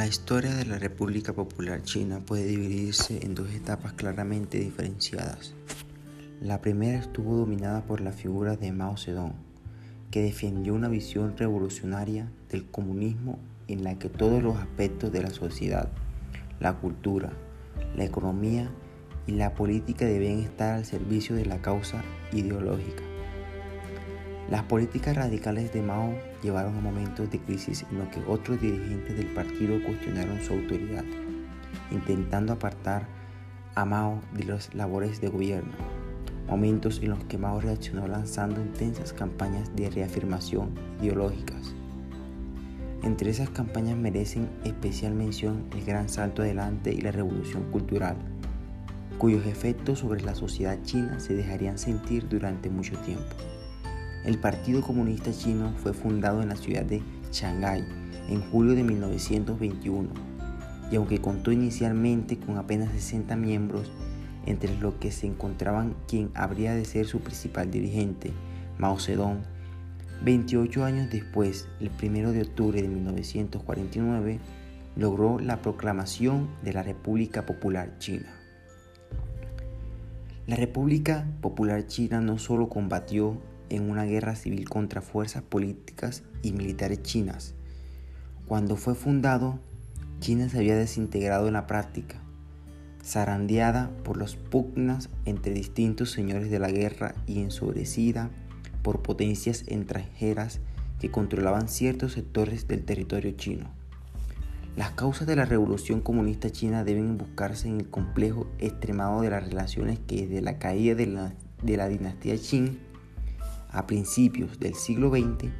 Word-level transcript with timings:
La 0.00 0.06
historia 0.06 0.54
de 0.54 0.64
la 0.64 0.78
República 0.78 1.34
Popular 1.34 1.82
China 1.82 2.20
puede 2.24 2.46
dividirse 2.46 3.22
en 3.22 3.34
dos 3.34 3.50
etapas 3.50 3.92
claramente 3.92 4.58
diferenciadas. 4.58 5.52
La 6.40 6.62
primera 6.62 6.98
estuvo 6.98 7.36
dominada 7.36 7.82
por 7.82 8.00
la 8.00 8.12
figura 8.12 8.56
de 8.56 8.72
Mao 8.72 8.96
Zedong, 8.96 9.34
que 10.10 10.22
defendió 10.22 10.72
una 10.72 10.88
visión 10.88 11.36
revolucionaria 11.36 12.32
del 12.48 12.64
comunismo 12.64 13.38
en 13.68 13.84
la 13.84 13.98
que 13.98 14.08
todos 14.08 14.42
los 14.42 14.56
aspectos 14.56 15.12
de 15.12 15.22
la 15.22 15.28
sociedad, 15.28 15.90
la 16.60 16.78
cultura, 16.78 17.34
la 17.94 18.06
economía 18.06 18.70
y 19.26 19.32
la 19.32 19.52
política 19.52 20.06
deben 20.06 20.38
estar 20.38 20.76
al 20.76 20.86
servicio 20.86 21.36
de 21.36 21.44
la 21.44 21.60
causa 21.60 22.02
ideológica. 22.32 23.09
Las 24.50 24.64
políticas 24.64 25.14
radicales 25.14 25.72
de 25.72 25.80
Mao 25.80 26.12
llevaron 26.42 26.76
a 26.76 26.80
momentos 26.80 27.30
de 27.30 27.38
crisis 27.38 27.86
en 27.88 27.98
los 27.98 28.08
que 28.08 28.20
otros 28.26 28.60
dirigentes 28.60 29.16
del 29.16 29.28
partido 29.28 29.80
cuestionaron 29.84 30.40
su 30.40 30.54
autoridad, 30.54 31.04
intentando 31.92 32.54
apartar 32.54 33.06
a 33.76 33.84
Mao 33.84 34.20
de 34.34 34.42
las 34.42 34.74
labores 34.74 35.20
de 35.20 35.28
gobierno, 35.28 35.70
momentos 36.48 36.98
en 37.00 37.10
los 37.10 37.22
que 37.26 37.38
Mao 37.38 37.60
reaccionó 37.60 38.08
lanzando 38.08 38.60
intensas 38.60 39.12
campañas 39.12 39.70
de 39.76 39.88
reafirmación 39.88 40.70
ideológicas. 41.00 41.72
Entre 43.04 43.30
esas 43.30 43.50
campañas 43.50 43.96
merecen 43.96 44.50
especial 44.64 45.14
mención 45.14 45.66
el 45.70 45.84
gran 45.84 46.08
salto 46.08 46.42
adelante 46.42 46.92
y 46.92 47.00
la 47.00 47.12
revolución 47.12 47.70
cultural, 47.70 48.16
cuyos 49.16 49.46
efectos 49.46 50.00
sobre 50.00 50.22
la 50.22 50.34
sociedad 50.34 50.76
china 50.82 51.20
se 51.20 51.34
dejarían 51.34 51.78
sentir 51.78 52.28
durante 52.28 52.68
mucho 52.68 52.98
tiempo. 52.98 53.36
El 54.24 54.38
Partido 54.38 54.82
Comunista 54.82 55.32
Chino 55.32 55.72
fue 55.82 55.94
fundado 55.94 56.42
en 56.42 56.50
la 56.50 56.56
ciudad 56.56 56.84
de 56.84 57.02
Shanghái 57.32 57.84
en 58.28 58.42
julio 58.50 58.74
de 58.74 58.84
1921 58.84 60.08
y 60.90 60.96
aunque 60.96 61.20
contó 61.20 61.52
inicialmente 61.52 62.38
con 62.38 62.58
apenas 62.58 62.92
60 62.92 63.36
miembros, 63.36 63.90
entre 64.46 64.76
los 64.78 64.94
que 64.94 65.10
se 65.10 65.26
encontraban 65.26 65.94
quien 66.08 66.30
habría 66.34 66.74
de 66.74 66.84
ser 66.84 67.06
su 67.06 67.20
principal 67.20 67.70
dirigente, 67.70 68.32
Mao 68.78 68.98
Zedong, 68.98 69.42
28 70.24 70.84
años 70.84 71.10
después, 71.10 71.68
el 71.80 71.90
1 71.90 72.32
de 72.32 72.42
octubre 72.42 72.82
de 72.82 72.88
1949, 72.88 74.38
logró 74.96 75.38
la 75.38 75.62
proclamación 75.62 76.48
de 76.62 76.72
la 76.72 76.82
República 76.82 77.46
Popular 77.46 77.96
China. 77.98 78.34
La 80.46 80.56
República 80.56 81.26
Popular 81.40 81.86
China 81.86 82.20
no 82.20 82.38
solo 82.38 82.68
combatió 82.68 83.40
en 83.70 83.88
una 83.88 84.04
guerra 84.04 84.34
civil 84.34 84.68
contra 84.68 85.00
fuerzas 85.00 85.42
políticas 85.42 86.22
y 86.42 86.52
militares 86.52 87.02
chinas. 87.02 87.54
Cuando 88.46 88.76
fue 88.76 88.94
fundado, 88.94 89.58
China 90.18 90.48
se 90.48 90.58
había 90.58 90.76
desintegrado 90.76 91.46
en 91.46 91.54
la 91.54 91.66
práctica, 91.66 92.20
zarandeada 93.02 93.90
por 94.04 94.18
las 94.18 94.36
pugnas 94.36 95.08
entre 95.24 95.54
distintos 95.54 96.10
señores 96.10 96.50
de 96.50 96.58
la 96.58 96.70
guerra 96.70 97.14
y 97.26 97.40
ensobrecida 97.40 98.30
por 98.82 99.02
potencias 99.02 99.64
extranjeras 99.66 100.60
que 100.98 101.10
controlaban 101.10 101.68
ciertos 101.68 102.12
sectores 102.12 102.68
del 102.68 102.84
territorio 102.84 103.30
chino. 103.32 103.70
Las 104.76 104.90
causas 104.90 105.26
de 105.26 105.36
la 105.36 105.44
revolución 105.44 106.00
comunista 106.00 106.50
china 106.50 106.84
deben 106.84 107.18
buscarse 107.18 107.68
en 107.68 107.80
el 107.80 107.88
complejo 107.88 108.46
extremado 108.58 109.22
de 109.22 109.30
las 109.30 109.44
relaciones 109.44 109.98
que 109.98 110.26
desde 110.26 110.42
la 110.42 110.58
caída 110.58 110.94
de 110.94 111.06
la, 111.06 111.34
de 111.62 111.76
la 111.76 111.88
dinastía 111.88 112.36
Qing 112.36 112.78
a 113.72 113.86
principios 113.86 114.58
del 114.58 114.74
siglo 114.74 115.10
XX, 115.10 115.50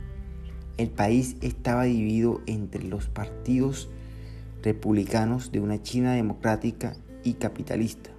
el 0.77 0.91
país 0.91 1.37
estaba 1.41 1.85
dividido 1.85 2.41
entre 2.47 2.85
los 2.85 3.09
partidos 3.09 3.89
republicanos 4.63 5.53
de 5.53 5.61
una 5.61 5.83
China 5.83 6.15
democrática 6.15 6.97
y 7.23 7.35
capitalista, 7.35 8.11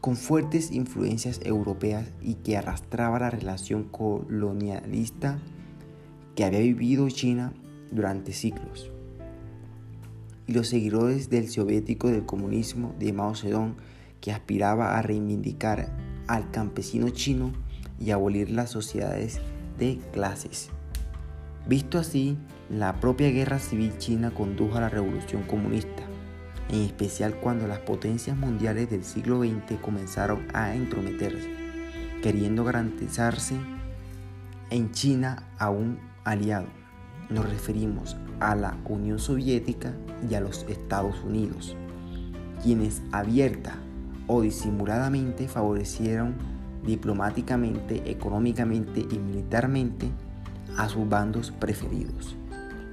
con 0.00 0.16
fuertes 0.16 0.70
influencias 0.70 1.40
europeas 1.44 2.08
y 2.22 2.34
que 2.34 2.56
arrastraba 2.56 3.18
la 3.18 3.30
relación 3.30 3.84
colonialista 3.84 5.38
que 6.34 6.44
había 6.44 6.60
vivido 6.60 7.08
China 7.08 7.52
durante 7.90 8.32
siglos. 8.32 8.90
Y 10.46 10.52
los 10.52 10.68
seguidores 10.68 11.28
del 11.30 11.48
soviético 11.48 12.08
del 12.08 12.24
comunismo 12.24 12.94
de 13.00 13.12
Mao 13.12 13.34
Zedong 13.34 13.74
que 14.20 14.30
aspiraba 14.30 14.96
a 14.96 15.02
reivindicar 15.02 15.92
al 16.28 16.50
campesino 16.50 17.10
chino 17.10 17.52
y 18.00 18.10
abolir 18.10 18.50
las 18.50 18.70
sociedades 18.70 19.40
de 19.78 19.98
clases. 20.12 20.70
Visto 21.66 21.98
así, 21.98 22.36
la 22.70 23.00
propia 23.00 23.30
guerra 23.30 23.58
civil 23.58 23.96
china 23.98 24.30
condujo 24.32 24.76
a 24.76 24.80
la 24.80 24.88
revolución 24.88 25.42
comunista, 25.42 26.02
en 26.68 26.82
especial 26.82 27.36
cuando 27.36 27.66
las 27.66 27.80
potencias 27.80 28.36
mundiales 28.36 28.90
del 28.90 29.04
siglo 29.04 29.40
XX 29.40 29.80
comenzaron 29.80 30.46
a 30.54 30.74
entrometerse, 30.74 31.48
queriendo 32.22 32.64
garantizarse 32.64 33.56
en 34.70 34.90
China 34.92 35.44
a 35.58 35.70
un 35.70 35.98
aliado. 36.24 36.66
Nos 37.30 37.48
referimos 37.48 38.16
a 38.40 38.54
la 38.54 38.76
Unión 38.84 39.18
Soviética 39.18 39.92
y 40.28 40.34
a 40.34 40.40
los 40.40 40.64
Estados 40.68 41.16
Unidos, 41.24 41.76
quienes 42.62 43.02
abierta 43.12 43.76
o 44.26 44.42
disimuladamente 44.42 45.48
favorecieron 45.48 46.34
diplomáticamente, 46.86 48.10
económicamente 48.10 49.00
y 49.00 49.18
militarmente 49.18 50.08
a 50.76 50.88
sus 50.88 51.08
bandos 51.08 51.50
preferidos. 51.50 52.36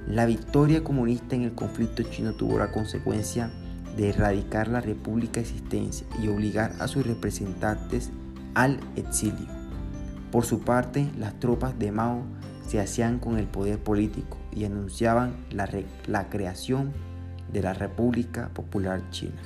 La 0.06 0.26
victoria 0.26 0.84
comunista 0.84 1.34
en 1.34 1.42
el 1.42 1.54
conflicto 1.54 2.02
chino 2.02 2.34
tuvo 2.34 2.58
la 2.58 2.72
consecuencia 2.72 3.50
de 3.96 4.10
erradicar 4.10 4.68
la 4.68 4.80
república 4.80 5.40
existencia 5.40 6.06
y 6.22 6.28
obligar 6.28 6.74
a 6.80 6.88
sus 6.88 7.06
representantes 7.06 8.10
al 8.54 8.78
exilio. 8.96 9.46
Por 10.30 10.44
su 10.44 10.60
parte, 10.60 11.08
las 11.18 11.38
tropas 11.38 11.78
de 11.78 11.92
Mao 11.92 12.22
se 12.66 12.80
hacían 12.80 13.18
con 13.18 13.38
el 13.38 13.46
poder 13.46 13.78
político 13.78 14.36
y 14.52 14.64
anunciaban 14.64 15.36
la, 15.50 15.68
la 16.06 16.28
creación 16.28 16.92
de 17.52 17.62
la 17.62 17.72
República 17.72 18.50
Popular 18.52 19.08
China. 19.10 19.40